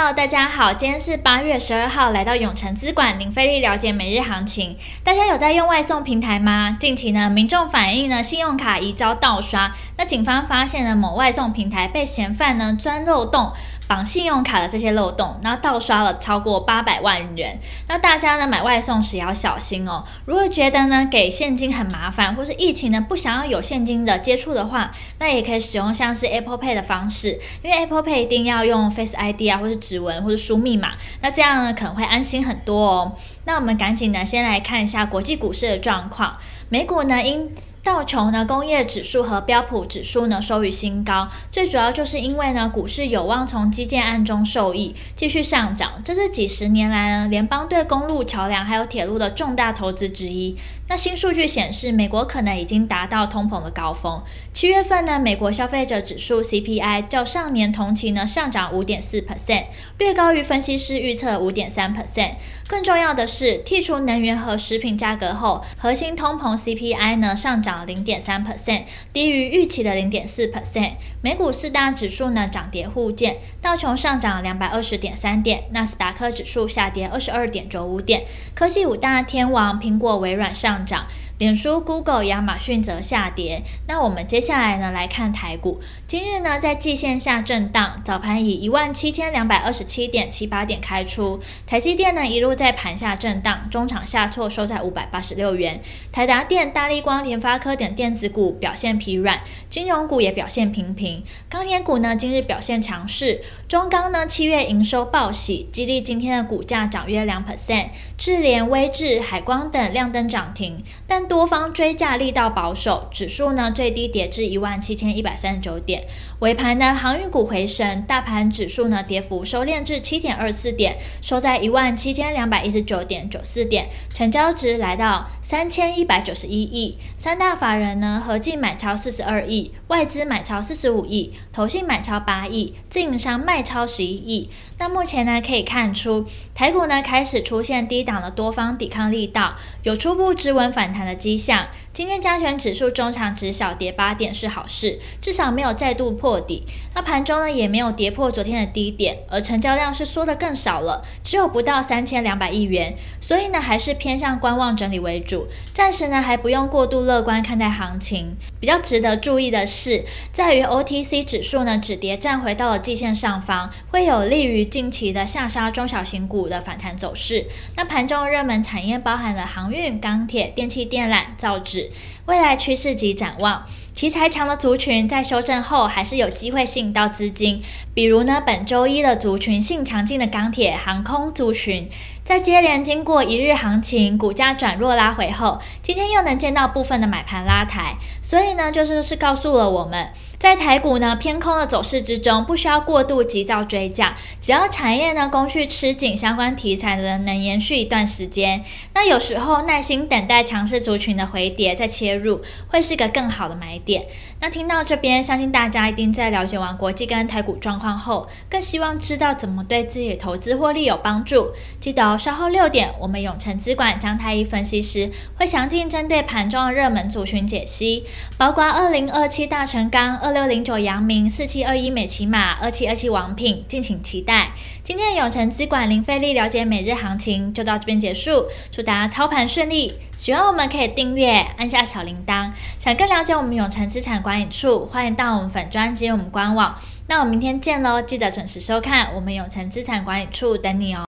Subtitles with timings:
[0.00, 4.76] Hello，大家好，今天是八月十二号，来到永城资管零费力了解每日行情。
[5.02, 6.76] 大家有在用外送平台吗？
[6.78, 13.52] 近期呢，民众反映呢，信用卡疑遭盗刷，那警方发现呢某外送平台被嫌犯呢钻漏洞。
[13.88, 17.58] 绑信用卡的这些漏洞，然后盗刷了超过八百万元。
[17.88, 20.04] 那大家呢，买外送时也要小心哦。
[20.26, 30.92] 如果觉得呢给现金很麻烦，或是疫情呢不想要有现金的接触的话，那也可以使用像是 Apple Pay 的方式，因为 Apple Pay 一定要用 Face ID 啊，或是指纹或是输密码，
[31.22, 33.16] 那这样呢可能会安心很多哦。
[33.46, 36.36] 那我们赶紧呢先来看一下国际股市的状况，
[36.68, 37.50] 美股呢因
[37.88, 45.92] 道琼呢工业指数和标普指数呢收于新高，最主要就是因为呢股市有望从基建案中受益，继续上涨。
[46.04, 50.54] 这是几十年来呢联邦对公路、桥梁还有铁路的重大投资之一。
[50.90, 54.22] 那新数据显示，美国可能已经达到通膨的高峰。
[54.52, 59.64] 七月份呢美国消费者指数 CPI 较上年同期呢上涨五点四 percent，
[59.96, 62.32] 略高于分析师预测五点三 percent。
[62.66, 67.77] 更重要的是，剔除能源和食品价格后，核心通膨 CPI 呢上涨。
[67.84, 70.92] 零点三 percent，低于预期的零点四 percent。
[71.22, 78.24] 美股四大指数呢涨跌互见，道琼上涨两百二十点三点，纳斯达克指数下跌二十二点九五点。
[78.54, 81.06] 科技五大天王苹果、微软上涨。
[81.38, 83.62] 脸书、Google、亚马逊则下跌。
[83.86, 91.38] 那我们接下来呢来看台股，今日呢在季线下震荡，早盘以一万七千两百二十七点七八点开出。
[91.64, 95.80] 台积电呢一路在盘下震荡，中场下挫收在五百八十六元。
[96.10, 101.22] 台达电、大力光、联发科等电子股表现疲软，金融股也表现平平。
[101.48, 107.90] 钢铁股呢今日表现强势，中钢呢七月营收报喜，激励今天的股价涨约两 percent。
[108.16, 116.04] 智联、威致、海光等亮灯涨停，但多方追价力道保守，指数呢最低跌至一万七千一百三十九点。
[116.40, 126.96] 尾盘呢，航运股回升，大盘指数呢跌幅收敛至七点二四点，收在一万七千两百一十九点九四点，成交值来到三千一百九十一亿。
[127.16, 134.48] 三大法人呢合计买超四十二亿，外资买超四十五亿，投信买超八亿，自营商卖超十一亿。
[134.78, 136.24] 那目前呢可以看出，
[136.54, 141.66] 台股呢开始出现低档的多方抵抗力道，有初步止稳反弹的迹象。
[141.98, 146.62] 今天加权指数中场值小跌八点是好事，至少没有再度破底。
[146.94, 152.94] 那盘中呢也没有跌破昨天的低点，而成交量是缩得更少了，只有不到三千两百亿元。
[153.20, 158.36] 所以呢还是偏向观望整理为主，暂时呢还不用过度乐观看待行情。
[158.60, 167.46] 比较值得注意的是，在于 OTC 指数呢止跌站回到了季线上方，会有利于近期的下杀中小型股的反弹走势。
[167.74, 171.87] 那盘中热门产业包含了航运、钢铁、电气电缆、造纸。
[171.88, 171.96] it.
[172.28, 177.62] 未来趋势及展望，题材强的族群在修正后还是有机会吸引到资金，
[177.94, 181.88] 比如呢本周一的族群性强劲的钢铁、航空族群，
[182.22, 190.10] 在接连经过一日行情，股价转弱拉回后，今天又能见到部分的买盘拉抬，所以呢就是是告诉了我们。
[190.38, 198.62] 在台股呢偏空的走势之中，不需要过度急躁追价，只要产业呢供需吃紧，相关题材的能延续一段时间，
[198.94, 204.06] 那有时候耐心等待强势族群的回跌再切入，入会是个更好的买点。
[204.40, 211.52] 那听到这边，相信大家一定在了解完国际跟台股状况后，更希望知道怎么对自己的投资获利有帮助。
[211.80, 218.04] 记得哦，稍后六点，我们永诚资管张太一分析师会详尽针对盘中的热门族群解析，
[218.36, 220.18] 包括二零二七大成钢。
[220.18, 224.52] 二六零九阳明，四七二一美骑马，二七二七王品，敬请期待。
[224.82, 229.94] 今天的永诚资管零费力了解每日行情就到这边结束，祝大家操盘顺利。
[230.16, 232.50] 喜欢我们可以订阅，按下小铃铛。
[232.78, 236.74] 想更了解我们永诚资产管理处，欢迎到我们粉专及我们官网。
[237.06, 241.07] 那我们明天见喽，记得准时收看我们永诚资产管理处等你哦。